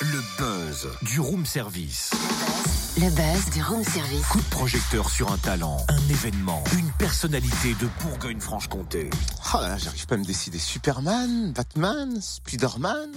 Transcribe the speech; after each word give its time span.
Le 0.00 0.22
buzz 0.38 0.88
du 1.02 1.20
room 1.20 1.46
service. 1.46 2.10
Le 2.96 3.08
buzz 3.10 3.50
du 3.52 3.62
room 3.62 3.84
service. 3.84 4.26
Coup 4.26 4.40
de 4.40 4.50
projecteur 4.50 5.08
sur 5.08 5.30
un 5.30 5.38
talent, 5.38 5.76
un 5.88 6.08
événement, 6.08 6.64
une 6.76 6.90
personnalité 6.98 7.76
de 7.80 7.88
Bourgogne-Franche-Comté. 8.02 9.08
Oh 9.54 9.58
là 9.60 9.68
là, 9.68 9.78
j'arrive 9.78 10.04
pas 10.06 10.16
à 10.16 10.18
me 10.18 10.24
décider. 10.24 10.58
Superman, 10.58 11.52
Batman, 11.52 12.20
Spiderman. 12.20 13.12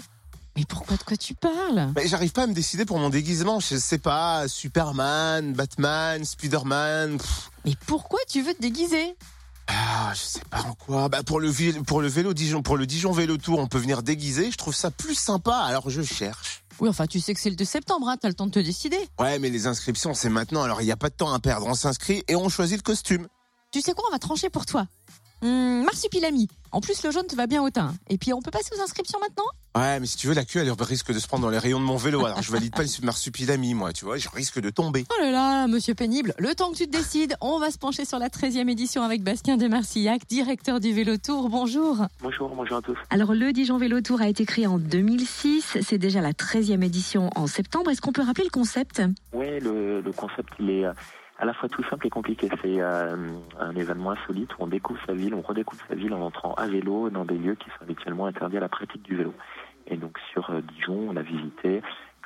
Mais 0.56 0.66
pourquoi 0.66 0.98
de 0.98 1.04
quoi 1.04 1.18
tu 1.18 1.34
parles? 1.34 1.92
Mais 1.96 2.08
j'arrive 2.08 2.34
pas 2.34 2.44
à 2.44 2.48
me 2.48 2.54
décider 2.54 2.86
pour 2.86 3.00
mon 3.00 3.10
déguisement. 3.10 3.60
Je 3.60 3.78
sais 3.78 3.98
pas, 3.98 4.48
Superman, 4.48 5.54
Batman, 5.54 6.24
Spiderman. 6.24 7.18
pff. 7.18 7.50
Mais 7.66 7.74
pourquoi 7.88 8.20
tu 8.30 8.44
veux 8.44 8.54
te 8.54 8.62
déguiser? 8.62 9.16
Ah, 9.68 10.12
je 10.14 10.20
sais 10.20 10.41
pas 10.52 10.62
en 10.70 10.74
quoi? 10.76 11.10
Bah 11.10 11.24
pour 11.24 11.40
le 11.40 11.50
vé- 11.50 11.82
pour 11.84 12.02
le 12.02 12.08
vélo 12.08 12.34
Dijon, 12.34 12.62
pour 12.62 12.78
le 12.78 12.86
Dijon 12.86 13.12
Vélo 13.12 13.38
Tour, 13.38 13.58
on 13.60 13.68
peut 13.68 13.80
venir 13.80 14.04
déguiser. 14.04 14.52
Je 14.52 14.58
trouve 14.58 14.76
ça 14.76 14.92
plus 14.92 15.16
sympa. 15.16 15.56
Alors 15.56 15.90
je 15.90 16.02
cherche. 16.04 16.64
Oui, 16.80 16.90
enfin, 16.90 17.06
tu 17.08 17.20
sais 17.20 17.34
que 17.34 17.40
c'est 17.40 17.50
le 17.50 17.56
2 17.56 17.64
septembre, 17.66 18.08
hein, 18.10 18.18
t'as 18.20 18.28
le 18.28 18.34
temps 18.34 18.48
de 18.48 18.52
te 18.52 18.60
décider. 18.60 18.98
Ouais, 19.20 19.40
mais 19.40 19.50
les 19.50 19.66
inscriptions 19.68 20.14
c'est 20.14 20.30
maintenant. 20.30 20.62
Alors 20.64 20.82
il 20.82 20.86
y 20.88 20.92
a 20.92 20.98
pas 20.98 21.10
de 21.10 21.16
temps 21.16 21.32
à 21.34 21.40
perdre. 21.40 21.66
On 21.68 21.74
s'inscrit 21.74 22.24
et 22.28 22.36
on 22.36 22.50
choisit 22.50 22.78
le 22.78 22.84
costume. 22.84 23.28
Tu 23.72 23.82
sais 23.82 23.94
quoi, 23.94 24.04
on 24.10 24.12
va 24.12 24.20
trancher 24.20 24.50
pour 24.50 24.66
toi. 24.66 24.86
Hum, 25.42 25.84
marsupilami. 25.84 26.48
En 26.72 26.80
plus, 26.82 27.04
le 27.04 27.12
jaune 27.12 27.26
te 27.28 27.36
va 27.36 27.48
bien 27.48 27.62
au 27.64 27.70
teint. 27.70 27.94
Et 28.10 28.18
puis, 28.18 28.32
on 28.34 28.42
peut 28.42 28.52
passer 28.52 28.70
aux 28.78 28.82
inscriptions 28.82 29.20
maintenant 29.20 29.44
Ouais, 29.76 30.00
mais 30.02 30.06
si 30.06 30.18
tu 30.18 30.28
veux, 30.28 30.34
la 30.34 30.44
queue, 30.44 30.60
elle 30.60 30.72
risque 30.82 31.14
de 31.14 31.20
se 31.20 31.28
prendre 31.28 31.44
dans 31.44 31.50
les 31.50 31.58
rayons 31.58 31.80
de 31.80 31.86
mon 31.86 31.96
vélo. 31.96 32.26
Alors 32.26 32.42
je 32.42 32.52
valide 32.52 32.74
pas 32.76 32.84
le 32.84 33.06
marsupilami, 33.06 33.74
moi. 33.74 33.94
Tu 33.94 34.04
vois, 34.04 34.18
je 34.18 34.28
risque 34.30 34.60
de 34.60 34.70
tomber. 34.70 35.06
Oh 35.10 35.22
là 35.22 35.32
là, 35.32 35.68
monsieur 35.68 35.94
pénible, 35.96 36.34
le 36.38 36.54
temps 36.56 36.72
que 36.72 36.76
tu 36.78 36.88
te 36.88 36.92
décides, 36.98 37.36
on 37.40 37.58
va 37.58 37.72
se 37.72 37.78
pencher 37.78 38.04
sur 38.04 38.20
la 38.20 38.28
13e 38.28 38.70
édition 38.70 39.02
avec 39.02 39.24
Bastien 39.24 39.56
Desmarcillac, 39.56 40.28
directeur 40.28 40.82
du 40.82 40.92
Vélo 40.94 41.16
Tour. 41.16 41.48
Bonjour. 41.50 42.06
Bonjour, 42.22 42.54
bonjour 42.54 42.78
à 42.78 42.82
tous. 42.82 42.98
Alors 43.10 43.34
le 43.34 43.54
Dijon 43.54 43.78
Vélo 43.78 44.02
Tour 44.02 44.20
a 44.20 44.28
été 44.28 44.46
créé 44.46 44.68
en 44.68 44.78
2006, 44.78 45.78
c'est 45.82 45.98
déjà 45.98 46.20
la 46.20 46.34
13e 46.34 46.84
édition 46.84 47.30
en 47.38 47.48
septembre. 47.48 47.92
Est-ce 47.92 48.02
qu'on 48.02 48.12
peut 48.12 48.24
rappeler 48.24 48.44
le 48.46 48.50
concept? 48.50 49.02
Ouais, 49.32 49.62
le, 49.62 50.02
le 50.02 50.12
concept, 50.12 50.50
il 50.60 50.70
est 50.70 50.86
euh, 50.86 50.92
à 51.42 51.46
la 51.46 51.54
fois 51.54 51.68
tout 51.68 51.84
simple 51.90 52.06
et 52.06 52.10
compliqué. 52.12 52.48
C'est 52.62 52.80
euh, 52.80 53.16
un 53.60 53.76
événement 53.76 54.12
insolite 54.12 54.52
où 54.54 54.64
on 54.64 54.68
découvre 54.68 55.00
sa 55.08 55.14
ville, 55.14 55.34
on 55.34 55.42
redécouvre 55.42 55.82
sa 55.90 55.96
ville 55.96 56.14
en 56.14 56.22
entrant 56.22 56.54
à 56.54 56.68
vélo 56.68 57.10
dans 57.10 57.26
des 57.26 57.38
lieux 57.38 57.56
qui 57.56 57.68
sont 57.72 57.82
habituellement 57.82 58.28
interdits 58.28 58.58
à 58.58 58.60
la 58.60 58.70
pratique 58.70 59.02
du 59.02 59.18
vélo. 59.18 59.34
Et 59.88 59.98
donc 59.98 60.20
sur 60.32 60.52
euh, 60.52 60.62
Dijon, 60.62 61.08
on 61.10 61.18
a 61.18 61.24
visité 61.24 61.82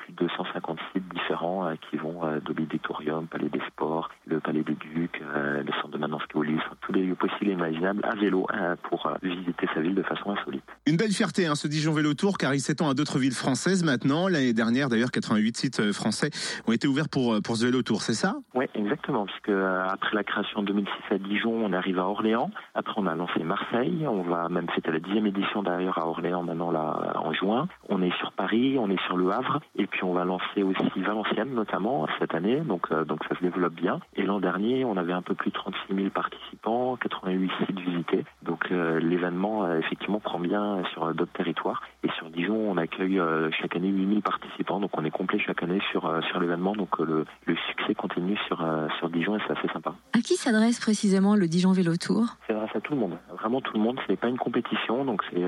plus 0.06 0.14
de 0.14 0.28
250 0.28 0.80
sites 0.94 1.08
différents 1.14 1.68
euh, 1.68 1.74
qui 1.90 1.98
vont 1.98 2.24
euh, 2.24 2.40
de 2.40 2.54
l'Auditorium, 2.54 3.28
Palais 3.28 3.50
des 3.50 3.62
Sports, 3.68 4.10
le 4.28 4.40
Palais 4.40 4.64
des 4.64 4.76
Ducs, 4.76 5.22
euh, 5.22 5.64
le 5.64 5.72
centre 5.82 5.90
de 5.90 5.98
maintenance 5.98 6.26
Keolis, 6.30 6.60
tous 6.82 6.94
les 6.94 7.04
lieux 7.04 7.16
possibles 7.16 7.50
et 7.50 7.54
imaginables 7.54 8.02
à 8.06 8.16
vélo 8.16 8.48
euh, 8.54 8.76
pour 8.90 9.12
visiter 9.24 9.68
sa 9.74 9.82
ville 9.82 9.96
de 9.96 10.04
façon 10.04 10.32
insolite. 10.32 10.64
Une 10.86 10.98
belle 10.98 11.12
fierté, 11.12 11.48
hein, 11.48 11.56
ce 11.56 11.68
Dijon 11.68 11.94
Vélo 11.94 12.14
Tour, 12.14 12.38
car 12.38 12.54
il 12.54 12.60
s'étend 12.60 12.90
à 12.90 12.94
d'autres 12.94 13.18
villes 13.18 13.34
françaises 13.34 13.84
maintenant. 13.84 14.28
L'année 14.28 14.54
dernière, 14.54 14.90
d'ailleurs, 14.90 15.12
88 15.12 15.58
sites 15.58 15.92
français 15.92 16.30
ont 16.68 16.72
été 16.72 16.88
ouverts 16.88 17.10
pour, 17.10 17.42
pour 17.42 17.58
ce 17.58 17.66
Vélo 17.66 17.82
Tour, 17.82 18.02
c'est 18.02 18.14
ça? 18.14 18.36
Oui, 18.54 18.66
exactement, 18.76 19.26
puisque 19.26 19.50
après 19.50 20.16
la 20.16 20.24
création 20.24 20.60
en 20.60 20.64
2006 20.64 20.92
à 21.12 21.18
Dijon, 21.18 21.52
on 21.52 21.74
arrive 21.74 22.00
à 22.00 22.06
Orléans. 22.06 22.52
Après, 22.76 22.94
on 22.98 23.08
a 23.08 23.16
lancé 23.16 23.44
Marseille. 23.44 24.06
On 24.08 24.22
va 24.22 24.50
même 24.50 24.70
fêter 24.70 24.92
la 24.92 25.00
dixième 25.00 25.26
édition 25.26 25.64
d'ailleurs 25.64 25.98
à 25.98 26.08
Orléans 26.08 26.44
maintenant 26.44 26.72
là 26.72 27.14
en 27.16 27.34
juin. 27.34 27.68
On 27.90 28.02
est 28.02 28.16
sur 28.20 28.32
Paris, 28.34 28.78
on 28.80 28.90
est 28.90 29.02
sur 29.06 29.18
Le 29.18 29.32
Havre, 29.32 29.62
et 29.76 29.88
puis 29.88 29.95
on 30.04 30.14
va 30.14 30.26
lancer 30.26 30.64
aussi 30.64 31.00
Valenciennes 31.02 31.54
notamment 31.54 32.08
cette 32.20 32.34
année. 32.34 32.62
Donc, 32.62 32.88
euh, 32.92 33.06
donc 33.06 33.20
ça 33.30 33.36
se 33.36 33.42
développe 33.42 33.74
bien. 33.74 34.00
Et 34.16 34.24
l'an 34.24 34.40
dernier, 34.40 34.86
on 34.86 34.98
avait 34.98 35.14
un 35.14 35.22
peu 35.22 35.36
plus 35.36 35.52
de 35.52 35.56
36 35.56 35.96
000 35.96 36.10
participants, 36.10 36.98
88 36.98 37.52
sites 37.66 37.80
visités. 37.80 38.26
Donc 38.44 38.66
euh, 38.72 39.00
l'événement 39.00 39.66
euh, 39.66 39.80
effectivement 39.80 40.20
prend 40.20 40.40
bien 40.40 40.84
sur 40.94 41.14
d'autres 41.14 41.34
territoires. 41.34 41.82
Et 42.04 42.10
sur 42.18 42.30
Dijon, 42.30 42.56
on 42.56 42.78
accueille 42.78 43.22
chaque 43.60 43.76
année 43.76 43.90
8 43.90 44.08
000 44.08 44.22
participants. 44.22 44.80
Donc 44.80 44.92
on 44.98 45.06
est 45.06 45.12
complet 45.12 45.40
chaque 45.40 45.64
année 45.64 45.82
sur 45.92 46.12
sur 46.30 46.40
l'événement. 46.40 46.74
Donc 46.76 47.00
le, 47.00 47.26
le 47.46 47.56
succès 47.70 47.96
continue 47.96 48.38
sur 48.48 48.64
sur 49.00 49.10
Dijon 49.10 49.36
et 49.36 49.40
c'est 49.48 49.58
assez 49.58 49.68
sympa. 49.74 49.94
À 50.14 50.20
qui 50.20 50.36
s'adresse 50.36 50.80
précisément 50.80 51.36
le 51.36 51.48
Dijon 51.48 51.72
Vélo 51.72 51.96
Tour? 51.98 52.26
C'est 52.48 52.54
grâce 52.54 52.76
à 52.76 52.82
tout 52.82 52.94
le 52.94 53.00
monde, 53.00 53.18
vraiment 53.38 53.62
tout 53.62 53.74
le 53.74 53.80
monde. 53.82 54.00
Ce 54.06 54.12
n'est 54.12 54.18
pas 54.18 54.28
une 54.28 54.38
compétition, 54.38 55.06
donc 55.06 55.24
c'est 55.32 55.44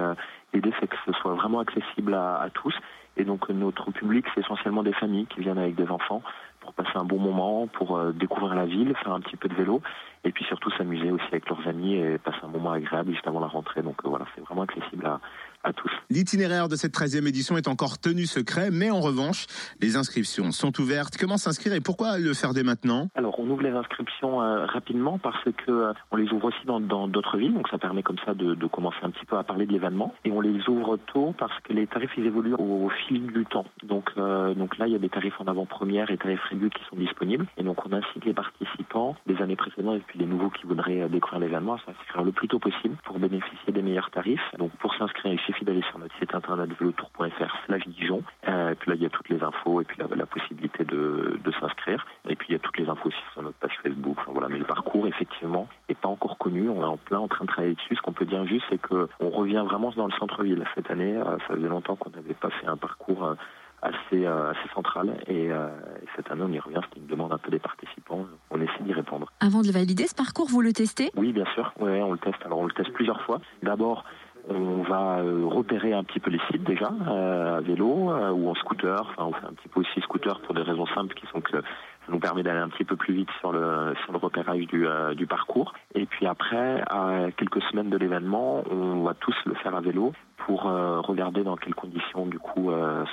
l'idée 0.58 0.74
c'est 0.80 0.88
que 0.88 0.98
ce 1.06 1.14
soit 1.14 1.34
vraiment 1.34 1.60
accessible 1.60 2.14
à, 2.14 2.50
tous. 2.54 2.76
Et 3.16 3.24
donc 3.24 3.50
notre 3.50 3.92
public, 3.92 4.26
c'est 4.34 4.42
essentiellement 4.42 4.84
des 4.84 4.94
familles 4.94 5.26
qui 5.28 5.42
viennent 5.42 5.58
avec 5.58 5.76
des 5.76 5.88
enfants 5.88 6.22
pour 6.60 6.74
passer 6.74 6.96
un 6.96 7.06
bon 7.06 7.20
moment, 7.20 7.68
pour 7.68 7.98
euh, 7.98 8.12
découvrir 8.12 8.54
la 8.54 8.66
ville, 8.66 8.94
faire 8.98 9.14
un 9.14 9.22
petit 9.22 9.38
peu 9.38 9.48
de 9.48 9.56
vélo, 9.56 9.82
et 10.24 10.32
puis 10.32 10.44
surtout 10.46 10.70
s'amuser 10.72 11.12
aussi 11.12 11.26
avec 11.28 11.48
leurs 11.50 11.66
amis 11.68 11.96
et 11.96 12.18
passer 12.18 12.40
un 12.44 12.50
moment 12.50 12.72
agréable 12.72 13.12
juste 13.12 13.26
avant 13.26 13.40
la 13.40 13.48
rentrée. 13.48 13.82
Donc 13.82 13.96
euh, 14.04 14.10
voilà, 14.10 14.26
c'est 14.36 14.42
vraiment 14.42 14.64
accessible 14.64 15.06
à, 15.06 15.20
à 15.68 15.74
tous. 15.74 15.92
L'itinéraire 16.10 16.70
de 16.70 16.76
cette 16.76 16.94
13e 16.94 17.28
édition 17.28 17.58
est 17.58 17.68
encore 17.68 18.00
tenu 18.00 18.26
secret, 18.26 18.70
mais 18.72 18.90
en 18.90 19.02
revanche, 19.02 19.46
les 19.82 19.98
inscriptions 19.98 20.52
sont 20.52 20.80
ouvertes. 20.80 21.18
Comment 21.20 21.38
s'inscrire 21.38 21.74
et 21.74 21.82
pourquoi 21.82 22.18
le 22.18 22.34
faire 22.34 22.54
dès 22.54 22.64
maintenant? 22.64 23.10
Alors, 23.16 23.40
on 23.40 23.50
ouvre 23.50 23.62
les 23.62 23.72
inscriptions 23.72 24.42
euh, 24.42 24.66
rapidement 24.66 25.18
parce 25.18 25.44
que 25.44 25.72
euh, 25.72 25.94
on 26.12 26.16
les 26.16 26.32
ouvre 26.32 26.46
aussi 26.46 26.66
dans 26.66 26.80
dans 26.80 27.08
d'autres 27.08 27.38
villes, 27.38 27.54
donc 27.54 27.68
ça 27.70 27.78
permet 27.78 28.04
comme 28.04 28.18
ça 28.26 28.34
de, 28.34 28.56
de 28.56 28.68
commencer 28.68 28.98
un 29.04 29.10
petit 29.10 29.26
peu 29.26 29.38
à 29.38 29.44
parler 29.44 29.66
de 29.66 29.74
l'événement. 29.74 30.14
Et 30.26 30.32
on 30.32 30.42
les 30.42 30.68
ouvre 30.70 30.98
tôt 30.98 31.36
parce 31.38 31.58
que 31.62 31.74
les 31.74 31.88
tarifs 31.88 32.12
ils 32.18 32.26
évoluent 32.26 32.56
au, 32.56 32.86
au 32.86 32.90
fil 33.08 33.28
du 33.28 33.46
temps. 33.46 33.66
Donc 33.84 34.12
euh, 34.18 34.54
donc 34.54 34.78
là, 34.78 34.88
il 34.88 34.94
y 34.94 34.96
a 34.96 35.00
des 35.00 35.10
tarifs 35.10 35.40
en 35.40 35.46
avant-première 35.46 36.10
et 36.10 36.18
tarifs 36.18 36.44
réduits 36.50 36.70
qui 36.70 36.84
sont 36.90 36.96
disponibles. 36.96 37.46
Et 37.58 37.64
donc 37.64 37.86
on 37.86 37.92
incite 37.92 38.26
les 38.26 38.34
participants 38.34 39.16
des 39.26 39.42
années 39.42 39.56
précédentes 39.56 39.98
et 39.98 40.04
puis 40.08 40.20
les 40.20 40.26
nouveaux 40.26 40.50
qui 40.50 40.66
voudraient 40.66 41.10
découvrir 41.10 41.40
l'événement 41.40 41.76
à 41.76 41.80
s'inscrire 41.86 42.24
le 42.24 42.32
plus 42.32 42.48
tôt 42.48 42.60
possible 42.60 42.96
pour 43.04 43.20
bénéficier 43.20 43.74
des 43.74 43.82
meilleurs 43.82 44.12
tarifs. 44.12 44.42
Donc 44.58 44.72
pour 44.78 44.96
s'inscrire, 44.96 45.34
il 45.34 45.40
suffit 45.42 45.57
d'aller 45.66 45.84
sur 45.90 46.00
notre 46.00 46.16
site 46.20 46.34
internet 46.36 46.70
velotour.fr/slash 46.80 47.88
Dijon. 47.88 48.24
Euh, 48.48 48.72
et 48.72 48.76
puis 48.76 48.90
là, 48.90 48.96
il 48.96 49.02
y 49.04 49.06
a 49.06 49.10
toutes 49.10 49.30
les 49.30 49.42
infos 49.44 49.82
et 49.82 49.86
puis 49.86 49.98
la, 50.00 50.08
la 50.16 50.26
possibilité 50.26 50.84
de, 50.84 51.40
de 51.44 51.52
s'inscrire. 51.60 52.06
Et 52.30 52.36
puis 52.36 52.48
il 52.50 52.54
y 52.54 52.56
a 52.56 52.60
toutes 52.60 52.78
les 52.78 52.90
infos 52.90 53.08
aussi 53.10 53.18
sur 53.34 53.42
notre 53.42 53.58
page 53.58 53.78
Facebook. 53.84 54.18
Enfin, 54.20 54.32
voilà, 54.34 54.50
mais 54.50 54.60
le 54.60 54.66
parcours 54.66 55.08
effectivement 55.08 55.68
est 55.90 55.98
pas 56.00 56.10
encore 56.10 56.38
connu. 56.38 56.70
On 56.70 56.82
est 56.82 56.86
en 56.86 56.98
plein 56.98 57.20
en 57.20 57.28
train 57.28 57.46
de 57.46 57.50
travailler 57.50 57.76
dessus. 57.76 57.96
Ce 57.96 58.02
qu'on 58.02 58.14
peut 58.14 58.26
dire 58.26 58.46
juste, 58.46 58.66
c'est 58.70 58.82
que 58.82 59.08
on 59.20 59.30
revient 59.30 59.64
vraiment 59.66 59.92
dans 59.92 60.06
le 60.08 60.14
centre-ville 60.14 60.64
cette 60.76 60.92
année. 60.92 61.16
euh, 61.16 61.38
ça 61.48 61.56
faisait 61.56 61.68
longtemps 61.68 61.96
qu'on 61.96 62.10
n'avait 62.12 62.34
pas 62.34 62.50
fait 62.50 62.68
un 62.68 62.78
parcours 62.78 63.24
euh, 63.26 63.36
assez 63.82 64.26
euh, 64.26 64.52
assez 64.52 64.70
central 64.74 65.18
et, 65.28 65.52
euh, 65.52 65.68
et 66.02 66.08
cette 66.16 66.32
année 66.32 66.42
on 66.44 66.52
y 66.52 66.60
revient. 66.60 66.80
C'était 66.86 67.00
une 67.00 67.08
demande 67.08 67.32
un 67.32 67.38
peu 67.38 67.52
des 67.52 67.60
participants. 67.60 68.26
On 68.50 68.60
essaie 68.60 68.82
d'y 68.82 68.94
répondre. 68.94 69.32
Avant 69.40 69.62
de 69.62 69.68
le 69.68 69.72
valider, 69.74 70.08
ce 70.08 70.16
parcours, 70.16 70.48
vous 70.50 70.62
le 70.62 70.74
testez? 70.74 71.12
Oui, 71.16 71.32
bien 71.32 71.46
sûr. 71.54 71.72
Ouais, 71.80 72.02
on 72.02 72.12
le 72.12 72.18
teste. 72.18 72.44
Alors, 72.46 72.60
on 72.60 72.66
le 72.66 72.72
teste 72.74 72.92
plusieurs 72.94 73.22
fois. 73.22 73.40
D'abord, 73.62 74.04
on 74.50 74.84
va 74.84 75.20
euh, 75.20 75.46
repérer 75.46 75.94
un 75.94 76.04
petit 76.04 76.20
peu 76.20 76.30
les 76.30 76.40
sites 76.52 76.64
déjà, 76.64 76.92
euh, 77.08 77.58
à 77.58 77.62
vélo 77.62 78.12
euh, 78.12 78.32
ou 78.32 78.50
en 78.50 78.56
scooter. 78.56 79.02
Enfin, 79.02 79.26
on 79.26 79.34
fait 79.34 79.46
un 79.46 79.54
petit 79.54 79.68
peu 79.68 79.82
aussi 79.82 80.02
scooter 80.02 80.40
pour 80.42 80.54
des 80.54 80.62
raisons 80.62 80.86
simples 80.88 81.16
qui 81.16 81.26
sont 81.28 81.42
que 81.42 81.52
ça 81.52 81.62
nous 82.10 82.20
permet 82.20 82.44
d'aller 82.44 82.60
un 82.60 82.70
petit 82.70 82.86
peu 82.86 82.96
plus 82.96 83.14
vite 83.14 83.30
sur 83.40 83.52
le 83.52 83.94
sur 84.04 84.14
le 84.14 84.18
repérage 84.18 84.66
du, 84.68 84.88
euh, 84.88 85.14
du 85.14 85.28
parcours. 85.28 85.74
Et 85.96 86.06
puis 86.06 86.26
après, 86.26 86.82
à 86.90 87.28
quelques 87.36 87.62
semaines 87.64 87.90
de 87.90 87.98
l'événement, 87.98 88.64
on 88.72 89.04
va 89.04 89.14
tous 89.14 89.36
le 89.46 89.56
faire 89.56 89.76
à 89.76 89.82
vélo 89.82 90.14
pour 90.38 90.68
euh, 90.68 91.02
regarder 91.02 91.44
dans 91.44 91.58
quelles 91.58 91.76
conditions 91.76 92.26
euh, 92.26 92.37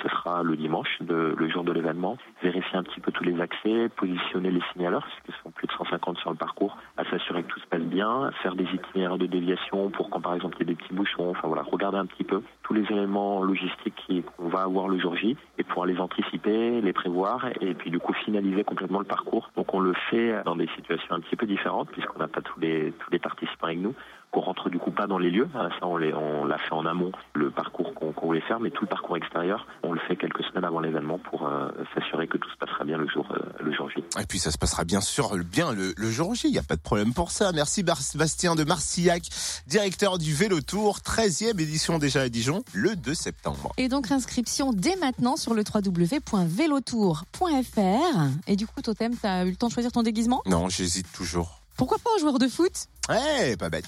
ce 0.01 0.09
sera 0.09 0.43
le 0.43 0.55
dimanche, 0.55 0.99
le 1.01 1.49
jour 1.49 1.63
de 1.63 1.71
l'événement, 1.71 2.17
vérifier 2.43 2.77
un 2.77 2.83
petit 2.83 2.99
peu 2.99 3.11
tous 3.11 3.23
les 3.23 3.39
accès, 3.39 3.89
positionner 3.95 4.51
les 4.51 4.61
signaleurs, 4.73 5.01
parce 5.01 5.21
qu'ils 5.21 5.43
sont 5.43 5.51
plus 5.51 5.67
de 5.67 5.73
150 5.73 6.17
sur 6.17 6.29
le 6.31 6.35
parcours, 6.35 6.77
à 6.97 7.05
s'assurer 7.05 7.43
que 7.43 7.49
tout 7.49 7.59
se 7.59 7.67
passe 7.67 7.81
bien, 7.81 8.31
faire 8.41 8.55
des 8.55 8.65
itinéraires 8.65 9.17
de 9.17 9.25
déviation 9.25 9.89
pour 9.89 10.09
quand 10.09 10.21
par 10.21 10.35
exemple 10.35 10.55
il 10.59 10.67
y 10.67 10.71
a 10.71 10.73
des 10.73 10.75
petits 10.75 10.93
bouchons, 10.93 11.31
enfin 11.31 11.47
voilà, 11.47 11.63
regarder 11.63 11.97
un 11.97 12.05
petit 12.05 12.23
peu 12.23 12.41
tous 12.63 12.73
les 12.73 12.83
éléments 12.91 13.43
logistiques 13.43 13.95
qu'on 14.37 14.49
va 14.49 14.61
avoir 14.61 14.87
le 14.87 14.99
jour 14.99 15.15
J 15.15 15.35
et 15.57 15.63
pouvoir 15.63 15.85
les 15.85 15.99
anticiper, 15.99 16.81
les 16.81 16.93
prévoir 16.93 17.47
et 17.61 17.73
puis 17.73 17.89
du 17.89 17.99
coup 17.99 18.13
finaliser 18.13 18.63
complètement 18.63 18.99
le 18.99 19.05
parcours. 19.05 19.51
Donc 19.55 19.73
on 19.73 19.79
le 19.79 19.93
fait 20.09 20.43
dans 20.45 20.55
des 20.55 20.67
situations 20.75 21.15
un 21.15 21.19
petit 21.19 21.35
peu 21.35 21.45
différentes 21.45 21.89
puisqu'on 21.89 22.19
n'a 22.19 22.27
pas 22.27 22.41
tous 22.41 22.59
les 22.59 22.93
tous 22.99 23.11
les 23.11 23.19
participants 23.19 23.67
avec 23.67 23.79
nous 23.79 23.95
qu'on 24.35 24.41
rentre 24.41 24.69
du 24.69 24.77
coup 24.79 24.91
pas 24.91 25.07
dans 25.07 25.17
les 25.17 25.31
lieux. 25.31 25.47
hein, 25.55 25.69
Ça, 25.79 25.87
on 25.87 25.95
les- 25.97 26.13
on 26.13 26.43
l'a 26.45 26.57
fait 26.57 26.73
en 26.73 26.85
amont, 26.85 27.11
le 27.33 27.49
parcours 27.51 27.93
qu'on 27.93 28.11
qu'on 28.11 28.27
voulait 28.27 28.41
faire, 28.41 28.59
mais 28.59 28.69
tout 28.69 28.83
le 28.83 28.89
parcours 28.89 29.15
extérieur, 29.17 29.65
on 29.83 29.93
le 29.93 29.99
fait 30.07 30.15
quelques 30.17 30.43
semaines 30.43 30.65
avant 30.65 30.79
l'événement 30.81 31.17
pour 31.19 31.47
euh, 31.47 31.69
s'assurer 31.93 32.27
que 32.27 32.37
tout 32.37 32.49
se 32.49 32.57
passera 32.57 32.83
bien 32.83 32.97
le 32.97 33.07
jour, 33.07 33.25
euh, 33.31 33.39
le 33.63 33.71
jour 33.73 33.89
J. 33.89 34.03
Et 34.21 34.25
puis 34.25 34.39
ça 34.39 34.51
se 34.51 34.57
passera 34.57 34.83
bien 34.83 34.99
sûr 35.01 35.35
bien 35.37 35.71
le, 35.73 35.93
le 35.95 36.11
jour 36.11 36.35
J, 36.35 36.47
il 36.49 36.51
n'y 36.51 36.57
a 36.59 36.63
pas 36.63 36.75
de 36.75 36.81
problème 36.81 37.13
pour 37.13 37.31
ça. 37.31 37.51
Merci 37.53 37.83
Bastien 37.83 38.55
de 38.55 38.63
Marcillac, 38.65 39.23
directeur 39.67 40.17
du 40.17 40.33
Vélo 40.33 40.59
Tour, 40.61 40.99
13e 40.99 41.57
édition 41.59 41.97
déjà 41.97 42.21
à 42.21 42.29
Dijon, 42.29 42.63
le 42.73 42.95
2 42.95 43.13
septembre. 43.13 43.71
Et 43.77 43.87
donc 43.87 44.11
inscription 44.11 44.73
dès 44.73 44.95
maintenant 44.97 45.37
sur 45.37 45.53
le 45.53 45.63
www.velotour.fr. 45.63 48.19
Et 48.47 48.55
du 48.55 48.67
coup, 48.67 48.81
Totem, 48.81 49.15
t'as 49.15 49.45
eu 49.45 49.49
le 49.51 49.55
temps 49.55 49.67
de 49.67 49.73
choisir 49.73 49.91
ton 49.91 50.03
déguisement? 50.03 50.41
Non, 50.45 50.69
j'hésite 50.69 51.11
toujours. 51.13 51.59
Pourquoi 51.77 51.97
pas 51.97 52.09
un 52.15 52.19
joueur 52.19 52.39
de 52.39 52.47
foot? 52.47 52.71
Ouais, 53.09 53.55
pas 53.57 53.69
bête. 53.69 53.85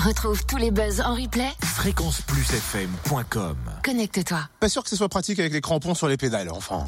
Retrouve 0.00 0.46
tous 0.46 0.56
les 0.56 0.70
buzz 0.70 1.02
en 1.02 1.14
replay. 1.14 1.50
Fréquenceplusfm.com 1.62 3.56
Connecte-toi. 3.84 4.48
Pas 4.58 4.70
sûr 4.70 4.82
que 4.82 4.88
ce 4.88 4.96
soit 4.96 5.10
pratique 5.10 5.38
avec 5.38 5.52
les 5.52 5.60
crampons 5.60 5.94
sur 5.94 6.08
les 6.08 6.16
pédales, 6.16 6.48
enfin. 6.50 6.86